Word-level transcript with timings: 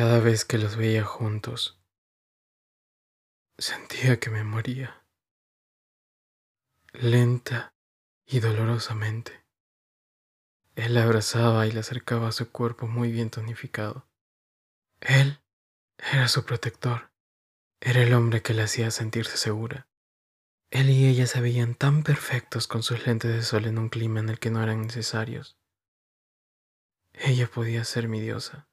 Cada 0.00 0.18
vez 0.18 0.46
que 0.46 0.56
los 0.56 0.76
veía 0.76 1.04
juntos, 1.04 1.78
sentía 3.58 4.18
que 4.18 4.30
me 4.30 4.44
moría, 4.44 5.04
lenta 6.94 7.74
y 8.24 8.40
dolorosamente. 8.40 9.44
Él 10.74 10.94
la 10.94 11.02
abrazaba 11.02 11.66
y 11.66 11.72
la 11.72 11.80
acercaba 11.80 12.28
a 12.28 12.32
su 12.32 12.50
cuerpo 12.50 12.86
muy 12.86 13.12
bien 13.12 13.28
tonificado. 13.28 14.08
Él 15.00 15.42
era 15.98 16.28
su 16.28 16.46
protector, 16.46 17.12
era 17.78 18.02
el 18.02 18.14
hombre 18.14 18.40
que 18.40 18.54
la 18.54 18.64
hacía 18.64 18.90
sentirse 18.90 19.36
segura. 19.36 19.86
Él 20.70 20.88
y 20.88 21.08
ella 21.08 21.26
se 21.26 21.42
veían 21.42 21.74
tan 21.74 22.04
perfectos 22.04 22.66
con 22.66 22.82
sus 22.82 23.06
lentes 23.06 23.34
de 23.34 23.42
sol 23.42 23.66
en 23.66 23.76
un 23.76 23.90
clima 23.90 24.20
en 24.20 24.30
el 24.30 24.38
que 24.38 24.50
no 24.50 24.62
eran 24.62 24.80
necesarios. 24.80 25.58
Ella 27.12 27.50
podía 27.50 27.84
ser 27.84 28.08
mi 28.08 28.22
diosa. 28.22 28.69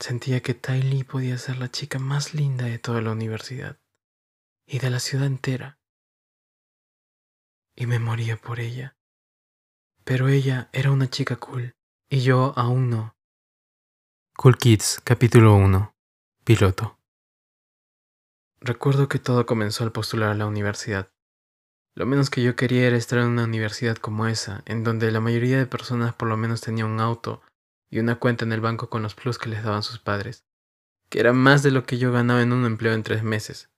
Sentía 0.00 0.40
que 0.40 0.54
Tai 0.54 0.80
Lee 0.80 1.02
podía 1.02 1.36
ser 1.38 1.58
la 1.58 1.70
chica 1.70 1.98
más 1.98 2.32
linda 2.32 2.66
de 2.66 2.78
toda 2.78 3.02
la 3.02 3.10
universidad 3.10 3.80
y 4.64 4.78
de 4.78 4.90
la 4.90 5.00
ciudad 5.00 5.26
entera. 5.26 5.80
Y 7.74 7.86
me 7.86 7.98
moría 7.98 8.36
por 8.36 8.60
ella. 8.60 8.96
Pero 10.04 10.28
ella 10.28 10.68
era 10.72 10.92
una 10.92 11.10
chica 11.10 11.36
cool 11.36 11.74
y 12.08 12.20
yo 12.20 12.52
aún 12.56 12.90
no. 12.90 13.16
Cool 14.36 14.56
Kids, 14.56 15.00
capítulo 15.02 15.56
1. 15.56 15.92
Piloto. 16.44 17.00
Recuerdo 18.60 19.08
que 19.08 19.18
todo 19.18 19.46
comenzó 19.46 19.82
al 19.82 19.92
postular 19.92 20.30
a 20.30 20.34
la 20.34 20.46
universidad. 20.46 21.12
Lo 21.96 22.06
menos 22.06 22.30
que 22.30 22.42
yo 22.44 22.54
quería 22.54 22.86
era 22.86 22.96
estar 22.96 23.18
en 23.18 23.26
una 23.26 23.44
universidad 23.44 23.96
como 23.96 24.28
esa, 24.28 24.62
en 24.64 24.84
donde 24.84 25.10
la 25.10 25.20
mayoría 25.20 25.58
de 25.58 25.66
personas 25.66 26.14
por 26.14 26.28
lo 26.28 26.36
menos 26.36 26.60
tenía 26.60 26.86
un 26.86 27.00
auto 27.00 27.42
y 27.90 27.98
una 27.98 28.16
cuenta 28.16 28.44
en 28.44 28.52
el 28.52 28.60
banco 28.60 28.88
con 28.88 29.02
los 29.02 29.14
plus 29.14 29.38
que 29.38 29.48
les 29.48 29.62
daban 29.62 29.82
sus 29.82 29.98
padres, 29.98 30.44
que 31.08 31.20
era 31.20 31.32
más 31.32 31.62
de 31.62 31.70
lo 31.70 31.84
que 31.84 31.98
yo 31.98 32.12
ganaba 32.12 32.42
en 32.42 32.52
un 32.52 32.66
empleo 32.66 32.92
en 32.92 33.02
tres 33.02 33.22
meses. 33.22 33.70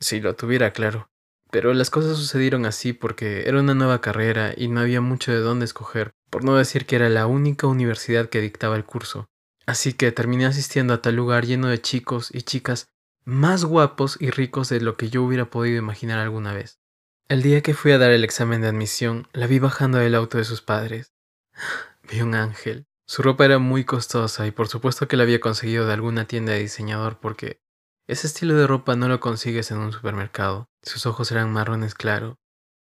Si 0.00 0.20
lo 0.20 0.34
tuviera 0.34 0.72
claro. 0.72 1.10
Pero 1.50 1.74
las 1.74 1.90
cosas 1.90 2.16
sucedieron 2.16 2.64
así 2.64 2.92
porque 2.92 3.48
era 3.48 3.58
una 3.58 3.74
nueva 3.74 4.00
carrera 4.00 4.54
y 4.56 4.68
no 4.68 4.80
había 4.80 5.00
mucho 5.00 5.32
de 5.32 5.40
dónde 5.40 5.64
escoger, 5.64 6.12
por 6.30 6.44
no 6.44 6.56
decir 6.56 6.86
que 6.86 6.96
era 6.96 7.08
la 7.08 7.26
única 7.26 7.66
universidad 7.66 8.28
que 8.28 8.40
dictaba 8.40 8.76
el 8.76 8.84
curso. 8.84 9.26
Así 9.66 9.92
que 9.92 10.12
terminé 10.12 10.46
asistiendo 10.46 10.94
a 10.94 11.02
tal 11.02 11.16
lugar 11.16 11.46
lleno 11.46 11.68
de 11.68 11.80
chicos 11.80 12.30
y 12.32 12.42
chicas 12.42 12.88
más 13.24 13.64
guapos 13.64 14.16
y 14.20 14.30
ricos 14.30 14.68
de 14.68 14.80
lo 14.80 14.96
que 14.96 15.10
yo 15.10 15.22
hubiera 15.22 15.50
podido 15.50 15.78
imaginar 15.78 16.18
alguna 16.18 16.54
vez. 16.54 16.80
El 17.28 17.42
día 17.42 17.62
que 17.62 17.74
fui 17.74 17.92
a 17.92 17.98
dar 17.98 18.10
el 18.10 18.24
examen 18.24 18.60
de 18.60 18.68
admisión, 18.68 19.28
la 19.32 19.46
vi 19.46 19.58
bajando 19.58 19.98
del 19.98 20.14
auto 20.14 20.38
de 20.38 20.44
sus 20.44 20.62
padres. 20.62 21.12
Vi 22.10 22.22
un 22.22 22.34
ángel. 22.34 22.88
Su 23.10 23.22
ropa 23.22 23.44
era 23.44 23.58
muy 23.58 23.84
costosa 23.84 24.46
y 24.46 24.52
por 24.52 24.68
supuesto 24.68 25.08
que 25.08 25.16
la 25.16 25.24
había 25.24 25.40
conseguido 25.40 25.84
de 25.84 25.94
alguna 25.94 26.26
tienda 26.26 26.52
de 26.52 26.60
diseñador 26.60 27.18
porque 27.18 27.60
ese 28.06 28.28
estilo 28.28 28.54
de 28.54 28.68
ropa 28.68 28.94
no 28.94 29.08
lo 29.08 29.18
consigues 29.18 29.72
en 29.72 29.78
un 29.78 29.90
supermercado. 29.90 30.70
Sus 30.80 31.06
ojos 31.06 31.32
eran 31.32 31.52
marrones 31.52 31.96
claro, 31.96 32.38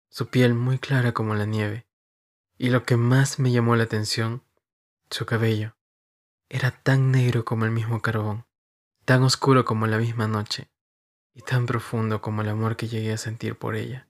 su 0.09 0.29
piel 0.29 0.55
muy 0.55 0.79
clara 0.79 1.13
como 1.13 1.35
la 1.35 1.45
nieve. 1.45 1.87
Y 2.57 2.69
lo 2.69 2.83
que 2.83 2.97
más 2.97 3.37
me 3.37 3.51
llamó 3.51 3.75
la 3.75 3.83
atención, 3.83 4.43
su 5.11 5.27
cabello. 5.27 5.77
Era 6.49 6.71
tan 6.71 7.11
negro 7.11 7.45
como 7.45 7.65
el 7.65 7.71
mismo 7.71 8.01
carbón, 8.01 8.47
tan 9.05 9.21
oscuro 9.21 9.65
como 9.65 9.85
la 9.85 9.99
misma 9.99 10.27
noche, 10.27 10.71
y 11.35 11.43
tan 11.43 11.67
profundo 11.67 12.21
como 12.21 12.41
el 12.41 12.49
amor 12.49 12.75
que 12.75 12.87
llegué 12.87 13.13
a 13.13 13.17
sentir 13.17 13.55
por 13.55 13.75
ella. 13.75 14.09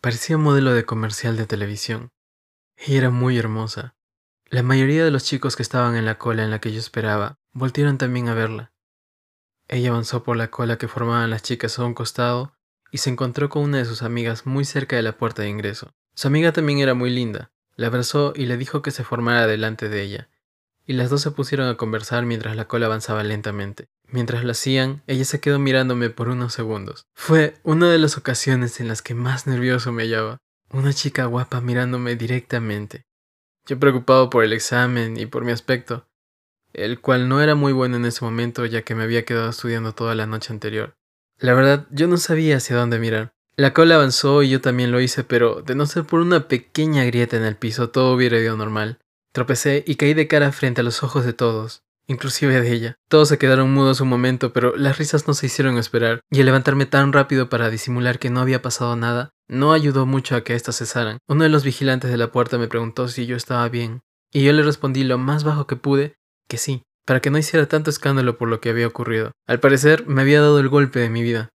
Parecía 0.00 0.38
modelo 0.38 0.72
de 0.72 0.84
comercial 0.84 1.36
de 1.36 1.46
televisión. 1.46 2.12
Ella 2.76 2.98
era 2.98 3.10
muy 3.10 3.36
hermosa, 3.36 3.95
la 4.48 4.62
mayoría 4.62 5.04
de 5.04 5.10
los 5.10 5.24
chicos 5.24 5.56
que 5.56 5.62
estaban 5.62 5.96
en 5.96 6.04
la 6.04 6.18
cola 6.18 6.44
en 6.44 6.50
la 6.50 6.60
que 6.60 6.72
yo 6.72 6.78
esperaba 6.78 7.40
voltearon 7.52 7.98
también 7.98 8.28
a 8.28 8.34
verla. 8.34 8.72
Ella 9.66 9.90
avanzó 9.90 10.22
por 10.22 10.36
la 10.36 10.52
cola 10.52 10.78
que 10.78 10.86
formaban 10.86 11.30
las 11.30 11.42
chicas 11.42 11.78
a 11.78 11.84
un 11.84 11.94
costado 11.94 12.54
y 12.92 12.98
se 12.98 13.10
encontró 13.10 13.48
con 13.48 13.64
una 13.64 13.78
de 13.78 13.84
sus 13.84 14.02
amigas 14.02 14.46
muy 14.46 14.64
cerca 14.64 14.94
de 14.94 15.02
la 15.02 15.16
puerta 15.16 15.42
de 15.42 15.48
ingreso. 15.48 15.92
Su 16.14 16.28
amiga 16.28 16.52
también 16.52 16.78
era 16.78 16.94
muy 16.94 17.10
linda. 17.10 17.50
La 17.74 17.88
abrazó 17.88 18.32
y 18.36 18.46
le 18.46 18.56
dijo 18.56 18.82
que 18.82 18.92
se 18.92 19.02
formara 19.04 19.48
delante 19.48 19.88
de 19.88 20.00
ella, 20.02 20.28
y 20.86 20.92
las 20.92 21.10
dos 21.10 21.20
se 21.22 21.32
pusieron 21.32 21.68
a 21.68 21.76
conversar 21.76 22.24
mientras 22.24 22.54
la 22.56 22.68
cola 22.68 22.86
avanzaba 22.86 23.22
lentamente. 23.24 23.88
Mientras 24.08 24.44
lo 24.44 24.52
hacían, 24.52 25.02
ella 25.08 25.24
se 25.24 25.40
quedó 25.40 25.58
mirándome 25.58 26.08
por 26.08 26.28
unos 26.28 26.54
segundos. 26.54 27.06
Fue 27.14 27.58
una 27.64 27.90
de 27.90 27.98
las 27.98 28.16
ocasiones 28.16 28.80
en 28.80 28.86
las 28.86 29.02
que 29.02 29.14
más 29.14 29.48
nervioso 29.48 29.90
me 29.90 30.04
hallaba. 30.04 30.38
Una 30.70 30.92
chica 30.92 31.26
guapa 31.26 31.60
mirándome 31.60 32.14
directamente. 32.14 33.05
Yo 33.66 33.78
preocupado 33.78 34.30
por 34.30 34.44
el 34.44 34.52
examen 34.52 35.16
y 35.16 35.26
por 35.26 35.44
mi 35.44 35.52
aspecto, 35.52 36.06
el 36.72 37.00
cual 37.00 37.28
no 37.28 37.42
era 37.42 37.54
muy 37.54 37.72
bueno 37.72 37.96
en 37.96 38.04
ese 38.04 38.24
momento 38.24 38.64
ya 38.64 38.82
que 38.82 38.94
me 38.94 39.02
había 39.02 39.24
quedado 39.24 39.50
estudiando 39.50 39.92
toda 39.92 40.14
la 40.14 40.26
noche 40.26 40.52
anterior. 40.52 40.96
La 41.38 41.52
verdad, 41.52 41.86
yo 41.90 42.06
no 42.06 42.16
sabía 42.16 42.58
hacia 42.58 42.76
dónde 42.76 42.98
mirar. 42.98 43.32
La 43.56 43.72
cola 43.72 43.96
avanzó 43.96 44.42
y 44.42 44.50
yo 44.50 44.60
también 44.60 44.92
lo 44.92 45.00
hice, 45.00 45.24
pero 45.24 45.62
de 45.62 45.74
no 45.74 45.86
ser 45.86 46.04
por 46.04 46.20
una 46.20 46.46
pequeña 46.46 47.04
grieta 47.04 47.36
en 47.36 47.44
el 47.44 47.56
piso, 47.56 47.90
todo 47.90 48.14
hubiera 48.14 48.38
ido 48.38 48.56
normal. 48.56 48.98
Tropecé 49.32 49.82
y 49.86 49.96
caí 49.96 50.14
de 50.14 50.28
cara 50.28 50.52
frente 50.52 50.82
a 50.82 50.84
los 50.84 51.02
ojos 51.02 51.24
de 51.24 51.32
todos, 51.32 51.82
inclusive 52.06 52.60
de 52.60 52.72
ella. 52.72 52.98
Todos 53.08 53.28
se 53.28 53.38
quedaron 53.38 53.72
mudos 53.72 54.00
un 54.00 54.08
momento, 54.08 54.52
pero 54.52 54.76
las 54.76 54.98
risas 54.98 55.26
no 55.26 55.34
se 55.34 55.46
hicieron 55.46 55.78
esperar, 55.78 56.20
y 56.30 56.40
el 56.40 56.46
levantarme 56.46 56.86
tan 56.86 57.12
rápido 57.12 57.48
para 57.48 57.70
disimular 57.70 58.18
que 58.18 58.30
no 58.30 58.40
había 58.40 58.62
pasado 58.62 58.96
nada 58.96 59.30
no 59.48 59.72
ayudó 59.72 60.06
mucho 60.06 60.36
a 60.36 60.42
que 60.42 60.54
éstas 60.54 60.78
cesaran. 60.78 61.18
Uno 61.28 61.44
de 61.44 61.50
los 61.50 61.64
vigilantes 61.64 62.10
de 62.10 62.16
la 62.16 62.32
puerta 62.32 62.58
me 62.58 62.68
preguntó 62.68 63.08
si 63.08 63.26
yo 63.26 63.36
estaba 63.36 63.68
bien, 63.68 64.02
y 64.32 64.44
yo 64.44 64.52
le 64.52 64.62
respondí 64.62 65.04
lo 65.04 65.18
más 65.18 65.44
bajo 65.44 65.66
que 65.66 65.76
pude 65.76 66.16
que 66.48 66.58
sí, 66.58 66.82
para 67.04 67.20
que 67.20 67.30
no 67.30 67.38
hiciera 67.38 67.66
tanto 67.66 67.90
escándalo 67.90 68.38
por 68.38 68.48
lo 68.48 68.60
que 68.60 68.70
había 68.70 68.86
ocurrido. 68.86 69.32
Al 69.46 69.60
parecer 69.60 70.06
me 70.06 70.22
había 70.22 70.40
dado 70.40 70.58
el 70.60 70.68
golpe 70.68 71.00
de 71.00 71.10
mi 71.10 71.22
vida, 71.22 71.50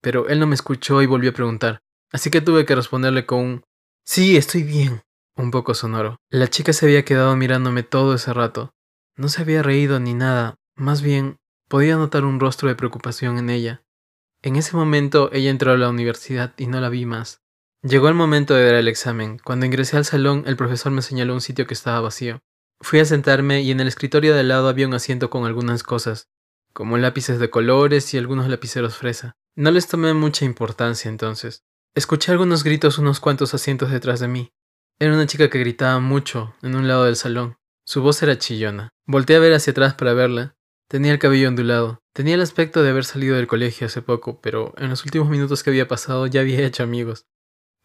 pero 0.00 0.28
él 0.28 0.40
no 0.40 0.46
me 0.46 0.54
escuchó 0.54 1.02
y 1.02 1.06
volvió 1.06 1.30
a 1.30 1.34
preguntar, 1.34 1.80
así 2.12 2.30
que 2.30 2.40
tuve 2.40 2.64
que 2.64 2.74
responderle 2.74 3.26
con 3.26 3.38
un 3.38 3.62
Sí, 4.08 4.36
estoy 4.36 4.62
bien, 4.62 5.02
un 5.36 5.50
poco 5.50 5.74
sonoro. 5.74 6.20
La 6.30 6.46
chica 6.46 6.72
se 6.72 6.86
había 6.86 7.04
quedado 7.04 7.34
mirándome 7.34 7.82
todo 7.82 8.14
ese 8.14 8.32
rato. 8.32 8.70
No 9.16 9.28
se 9.28 9.42
había 9.42 9.62
reído 9.62 9.98
ni 9.98 10.12
nada, 10.12 10.56
más 10.74 11.00
bien 11.00 11.38
podía 11.68 11.96
notar 11.96 12.24
un 12.24 12.38
rostro 12.38 12.68
de 12.68 12.74
preocupación 12.74 13.38
en 13.38 13.50
ella. 13.50 13.82
En 14.42 14.56
ese 14.56 14.76
momento 14.76 15.30
ella 15.32 15.50
entró 15.50 15.72
a 15.72 15.76
la 15.76 15.88
universidad 15.88 16.52
y 16.58 16.66
no 16.66 16.80
la 16.80 16.90
vi 16.90 17.06
más. 17.06 17.40
Llegó 17.82 18.08
el 18.08 18.14
momento 18.14 18.54
de 18.54 18.64
dar 18.66 18.74
el 18.74 18.88
examen. 18.88 19.38
Cuando 19.42 19.64
ingresé 19.64 19.96
al 19.96 20.04
salón, 20.04 20.44
el 20.46 20.56
profesor 20.56 20.92
me 20.92 21.02
señaló 21.02 21.34
un 21.34 21.40
sitio 21.40 21.66
que 21.66 21.74
estaba 21.74 22.00
vacío. 22.00 22.40
Fui 22.80 22.98
a 22.98 23.04
sentarme 23.04 23.62
y 23.62 23.70
en 23.70 23.80
el 23.80 23.88
escritorio 23.88 24.34
de 24.34 24.42
lado 24.42 24.68
había 24.68 24.86
un 24.86 24.94
asiento 24.94 25.30
con 25.30 25.46
algunas 25.46 25.82
cosas, 25.82 26.28
como 26.72 26.98
lápices 26.98 27.38
de 27.38 27.48
colores 27.48 28.12
y 28.12 28.18
algunos 28.18 28.48
lapiceros 28.48 28.96
fresa. 28.96 29.36
No 29.54 29.70
les 29.70 29.88
tomé 29.88 30.12
mucha 30.12 30.44
importancia 30.44 31.08
entonces. 31.08 31.64
Escuché 31.94 32.32
algunos 32.32 32.64
gritos 32.64 32.98
unos 32.98 33.20
cuantos 33.20 33.54
asientos 33.54 33.90
detrás 33.90 34.20
de 34.20 34.28
mí. 34.28 34.52
Era 34.98 35.14
una 35.14 35.26
chica 35.26 35.48
que 35.48 35.58
gritaba 35.58 36.00
mucho 36.00 36.54
en 36.62 36.74
un 36.74 36.86
lado 36.86 37.04
del 37.04 37.16
salón. 37.16 37.55
Su 37.88 38.02
voz 38.02 38.20
era 38.24 38.36
chillona. 38.36 38.90
Volté 39.06 39.36
a 39.36 39.38
ver 39.38 39.54
hacia 39.54 39.70
atrás 39.70 39.94
para 39.94 40.12
verla. 40.12 40.56
Tenía 40.88 41.12
el 41.12 41.20
cabello 41.20 41.46
ondulado. 41.46 42.00
Tenía 42.12 42.34
el 42.34 42.40
aspecto 42.40 42.82
de 42.82 42.90
haber 42.90 43.04
salido 43.04 43.36
del 43.36 43.46
colegio 43.46 43.86
hace 43.86 44.02
poco, 44.02 44.40
pero 44.40 44.74
en 44.76 44.88
los 44.90 45.04
últimos 45.04 45.28
minutos 45.28 45.62
que 45.62 45.70
había 45.70 45.86
pasado 45.86 46.26
ya 46.26 46.40
había 46.40 46.66
hecho 46.66 46.82
amigos. 46.82 47.26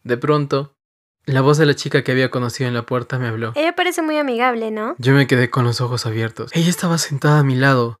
De 0.02 0.16
pronto, 0.16 0.74
la 1.24 1.40
voz 1.40 1.56
de 1.56 1.66
la 1.66 1.76
chica 1.76 2.02
que 2.02 2.10
había 2.10 2.32
conocido 2.32 2.66
en 2.66 2.74
la 2.74 2.84
puerta 2.84 3.20
me 3.20 3.28
habló. 3.28 3.52
Ella 3.54 3.76
parece 3.76 4.02
muy 4.02 4.18
amigable, 4.18 4.72
¿no? 4.72 4.96
Yo 4.98 5.12
me 5.14 5.28
quedé 5.28 5.50
con 5.50 5.64
los 5.64 5.80
ojos 5.80 6.04
abiertos. 6.04 6.50
Ella 6.52 6.70
estaba 6.70 6.98
sentada 6.98 7.38
a 7.38 7.44
mi 7.44 7.54
lado, 7.54 8.00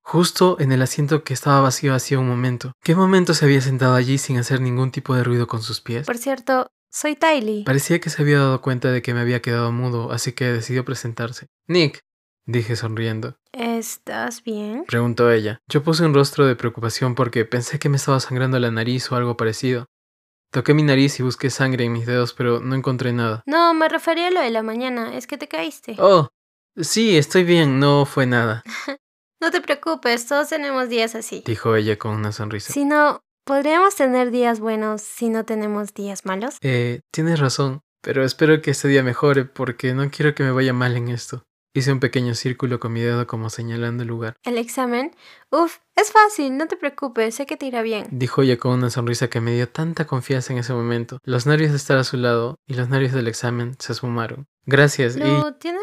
justo 0.00 0.56
en 0.58 0.72
el 0.72 0.80
asiento 0.80 1.22
que 1.22 1.34
estaba 1.34 1.60
vacío 1.60 1.94
hacía 1.94 2.18
un 2.18 2.28
momento. 2.28 2.72
¿Qué 2.82 2.94
momento 2.94 3.34
se 3.34 3.44
había 3.44 3.60
sentado 3.60 3.94
allí 3.94 4.16
sin 4.16 4.38
hacer 4.38 4.62
ningún 4.62 4.90
tipo 4.90 5.14
de 5.14 5.22
ruido 5.22 5.48
con 5.48 5.60
sus 5.60 5.82
pies? 5.82 6.06
Por 6.06 6.16
cierto, 6.16 6.70
soy 6.90 7.16
Tylee. 7.16 7.64
Parecía 7.64 8.00
que 8.00 8.10
se 8.10 8.22
había 8.22 8.38
dado 8.38 8.60
cuenta 8.62 8.90
de 8.90 9.02
que 9.02 9.14
me 9.14 9.20
había 9.20 9.42
quedado 9.42 9.72
mudo, 9.72 10.12
así 10.12 10.32
que 10.32 10.46
decidió 10.46 10.84
presentarse. 10.84 11.46
Nick, 11.66 12.00
dije 12.46 12.76
sonriendo. 12.76 13.36
¿Estás 13.52 14.42
bien? 14.42 14.84
Preguntó 14.86 15.30
ella. 15.30 15.58
Yo 15.68 15.82
puse 15.82 16.04
un 16.04 16.14
rostro 16.14 16.46
de 16.46 16.56
preocupación 16.56 17.14
porque 17.14 17.44
pensé 17.44 17.78
que 17.78 17.88
me 17.88 17.96
estaba 17.96 18.20
sangrando 18.20 18.58
la 18.58 18.70
nariz 18.70 19.10
o 19.10 19.16
algo 19.16 19.36
parecido. 19.36 19.86
Toqué 20.52 20.74
mi 20.74 20.82
nariz 20.82 21.18
y 21.20 21.22
busqué 21.22 21.50
sangre 21.50 21.84
en 21.84 21.92
mis 21.92 22.06
dedos, 22.06 22.32
pero 22.32 22.60
no 22.60 22.74
encontré 22.74 23.12
nada. 23.12 23.42
No, 23.46 23.74
me 23.74 23.88
refería 23.88 24.28
a 24.28 24.30
lo 24.30 24.40
de 24.40 24.50
la 24.50 24.62
mañana. 24.62 25.16
Es 25.16 25.26
que 25.26 25.36
te 25.36 25.48
caíste. 25.48 25.96
Oh, 25.98 26.28
sí, 26.76 27.16
estoy 27.16 27.44
bien, 27.44 27.78
no 27.78 28.06
fue 28.06 28.26
nada. 28.26 28.62
no 29.40 29.50
te 29.50 29.60
preocupes, 29.60 30.26
todos 30.26 30.48
tenemos 30.48 30.88
días 30.88 31.14
así. 31.14 31.42
Dijo 31.44 31.74
ella 31.76 31.98
con 31.98 32.12
una 32.12 32.32
sonrisa. 32.32 32.72
Si 32.72 32.84
no, 32.84 33.22
¿podríamos 33.46 33.94
tener 33.94 34.32
días 34.32 34.58
buenos 34.60 35.00
si 35.00 35.30
no 35.30 35.44
tenemos 35.44 35.94
días 35.94 36.26
malos? 36.26 36.56
Eh, 36.60 37.00
tienes 37.12 37.38
razón, 37.38 37.80
pero 38.02 38.24
espero 38.24 38.60
que 38.60 38.72
este 38.72 38.88
día 38.88 39.02
mejore 39.02 39.44
porque 39.44 39.94
no 39.94 40.10
quiero 40.10 40.34
que 40.34 40.42
me 40.42 40.50
vaya 40.50 40.72
mal 40.72 40.96
en 40.96 41.08
esto. 41.08 41.44
Hice 41.72 41.92
un 41.92 42.00
pequeño 42.00 42.34
círculo 42.34 42.80
con 42.80 42.92
mi 42.92 43.02
dedo 43.02 43.26
como 43.26 43.50
señalando 43.50 44.02
el 44.02 44.08
lugar. 44.08 44.34
¿El 44.44 44.58
examen? 44.58 45.14
Uf, 45.50 45.78
es 45.94 46.10
fácil, 46.10 46.56
no 46.56 46.66
te 46.66 46.76
preocupes, 46.76 47.34
sé 47.34 47.46
que 47.46 47.56
te 47.56 47.66
irá 47.66 47.82
bien. 47.82 48.06
Dijo 48.10 48.42
ella 48.42 48.56
con 48.56 48.72
una 48.72 48.90
sonrisa 48.90 49.28
que 49.28 49.40
me 49.40 49.54
dio 49.54 49.68
tanta 49.68 50.06
confianza 50.06 50.52
en 50.52 50.58
ese 50.58 50.72
momento. 50.72 51.18
Los 51.22 51.46
nervios 51.46 51.70
de 51.70 51.76
estar 51.76 51.98
a 51.98 52.04
su 52.04 52.16
lado 52.16 52.56
y 52.66 52.74
los 52.74 52.88
nervios 52.88 53.12
del 53.12 53.28
examen 53.28 53.76
se 53.78 53.92
esfumaron. 53.92 54.46
Gracias. 54.66 55.16
Y 55.16 55.22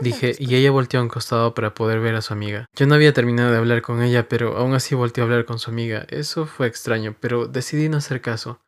dije, 0.01 0.35
y 0.38 0.56
ella 0.56 0.71
volteó 0.71 1.00
a 1.00 1.03
un 1.03 1.09
costado 1.09 1.53
para 1.53 1.74
poder 1.74 2.01
ver 2.01 2.15
a 2.15 2.21
su 2.21 2.33
amiga. 2.33 2.68
Yo 2.75 2.85
no 2.85 2.95
había 2.95 3.13
terminado 3.13 3.51
de 3.51 3.57
hablar 3.57 3.81
con 3.81 4.03
ella, 4.03 4.27
pero 4.27 4.57
aún 4.57 4.74
así 4.74 4.94
volteó 4.94 5.24
a 5.24 5.27
hablar 5.27 5.45
con 5.45 5.57
su 5.57 5.71
amiga. 5.71 6.06
Eso 6.09 6.45
fue 6.45 6.68
extraño, 6.68 7.15
pero 7.19 7.47
decidí 7.47 7.88
no 7.88 7.97
hacer 7.97 8.21
caso. 8.21 8.59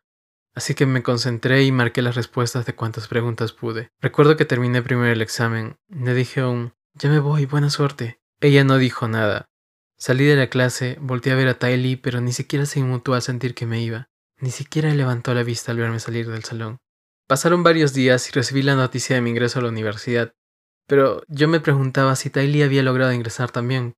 Así 0.54 0.74
que 0.74 0.86
me 0.86 1.02
concentré 1.02 1.64
y 1.64 1.70
marqué 1.70 2.00
las 2.00 2.14
respuestas 2.14 2.64
de 2.64 2.74
cuantas 2.74 3.08
preguntas 3.08 3.52
pude. 3.52 3.90
Recuerdo 4.00 4.38
que 4.38 4.46
terminé 4.46 4.80
primero 4.80 5.12
el 5.12 5.20
examen. 5.20 5.76
Le 5.88 6.14
dije 6.14 6.40
aún, 6.40 6.72
ya 6.94 7.10
me 7.10 7.18
voy, 7.18 7.44
buena 7.44 7.68
suerte. 7.68 8.18
Ella 8.40 8.64
no 8.64 8.78
dijo 8.78 9.06
nada. 9.06 9.44
Salí 9.98 10.24
de 10.24 10.36
la 10.36 10.48
clase, 10.48 10.96
volteé 11.00 11.32
a 11.34 11.36
ver 11.36 11.48
a 11.48 11.58
Tai 11.58 11.76
Lee, 11.76 11.96
pero 11.96 12.22
ni 12.22 12.32
siquiera 12.32 12.64
se 12.64 12.80
inmutó 12.80 13.12
al 13.12 13.20
sentir 13.20 13.54
que 13.54 13.66
me 13.66 13.82
iba. 13.82 14.08
Ni 14.40 14.50
siquiera 14.50 14.94
levantó 14.94 15.34
la 15.34 15.42
vista 15.42 15.72
al 15.72 15.78
verme 15.78 16.00
salir 16.00 16.30
del 16.30 16.44
salón. 16.44 16.78
Pasaron 17.26 17.64
varios 17.64 17.92
días 17.92 18.28
y 18.28 18.32
recibí 18.32 18.62
la 18.62 18.76
noticia 18.76 19.16
de 19.16 19.22
mi 19.22 19.30
ingreso 19.30 19.58
a 19.58 19.62
la 19.62 19.68
universidad, 19.68 20.34
pero 20.86 21.22
yo 21.26 21.48
me 21.48 21.58
preguntaba 21.58 22.14
si 22.14 22.30
Tai 22.30 22.46
Lee 22.46 22.62
había 22.62 22.84
logrado 22.84 23.12
ingresar 23.12 23.50
también. 23.50 23.96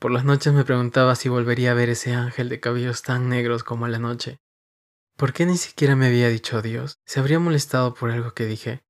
Por 0.00 0.10
las 0.10 0.24
noches 0.24 0.52
me 0.52 0.64
preguntaba 0.64 1.14
si 1.14 1.28
volvería 1.28 1.70
a 1.70 1.74
ver 1.74 1.88
ese 1.88 2.14
ángel 2.14 2.48
de 2.48 2.58
cabellos 2.58 3.02
tan 3.02 3.28
negros 3.28 3.62
como 3.62 3.84
a 3.84 3.88
la 3.88 4.00
noche. 4.00 4.40
¿Por 5.16 5.32
qué 5.32 5.46
ni 5.46 5.56
siquiera 5.56 5.94
me 5.94 6.06
había 6.06 6.28
dicho 6.28 6.58
adiós? 6.58 6.98
¿Se 7.04 7.20
habría 7.20 7.38
molestado 7.38 7.94
por 7.94 8.10
algo 8.10 8.34
que 8.34 8.46
dije? 8.46 8.82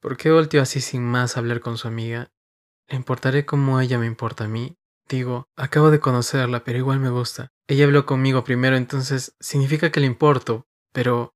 ¿Por 0.00 0.16
qué 0.16 0.30
volteó 0.30 0.62
así 0.62 0.80
sin 0.80 1.04
más 1.04 1.36
a 1.36 1.40
hablar 1.40 1.60
con 1.60 1.76
su 1.76 1.88
amiga? 1.88 2.30
¿Le 2.88 2.96
importaré 2.96 3.44
como 3.44 3.80
ella 3.80 3.98
me 3.98 4.06
importa 4.06 4.44
a 4.44 4.48
mí? 4.48 4.78
Digo, 5.08 5.46
acabo 5.56 5.90
de 5.90 6.00
conocerla, 6.00 6.64
pero 6.64 6.78
igual 6.78 7.00
me 7.00 7.10
gusta. 7.10 7.48
Ella 7.66 7.84
habló 7.84 8.06
conmigo 8.06 8.44
primero, 8.44 8.76
entonces 8.76 9.36
significa 9.40 9.90
que 9.90 10.00
le 10.00 10.06
importo, 10.06 10.66
pero 10.92 11.34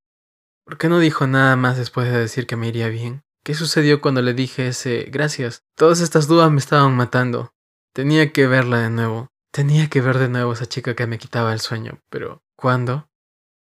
¿por 0.65 0.79
qué 0.79 0.89
no 0.89 0.99
dijo 0.99 1.27
nada 1.27 1.57
más 1.57 1.77
después 1.77 2.11
de 2.11 2.19
decir 2.19 2.47
que 2.47 2.57
me 2.57 2.69
iría 2.69 2.89
bien? 2.89 3.23
¿Qué 3.45 3.55
sucedió 3.55 4.01
cuando 4.01 4.23
le 4.23 4.35
dije 4.35 4.69
ese 4.69 5.09
gracias? 5.11 5.63
Todas 5.77 6.01
estas 6.01 6.29
dudas 6.29 6.51
me 6.51 6.59
estaban 6.59 6.97
matando. 6.97 7.53
Tenía 7.93 8.33
que 8.33 8.47
verla 8.47 8.79
de 8.79 8.91
nuevo. 8.91 9.29
Tenía 9.51 9.89
que 9.89 10.01
ver 10.01 10.19
de 10.19 10.29
nuevo 10.29 10.53
a 10.53 10.55
esa 10.55 10.67
chica 10.67 10.95
que 10.95 11.07
me 11.07 11.19
quitaba 11.19 11.53
el 11.53 11.61
sueño, 11.61 12.01
pero 12.09 12.43
¿cuándo? 12.57 13.09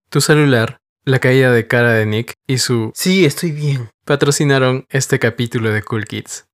Tu 0.08 0.20
celular, 0.20 0.78
la 1.04 1.18
caída 1.18 1.50
de 1.50 1.66
cara 1.66 1.92
de 1.92 2.06
Nick 2.06 2.34
y 2.46 2.58
su 2.58 2.92
Sí, 2.94 3.24
estoy 3.24 3.52
bien 3.52 3.90
patrocinaron 4.04 4.86
este 4.90 5.18
capítulo 5.18 5.72
de 5.72 5.82
Cool 5.82 6.04
Kids. 6.04 6.46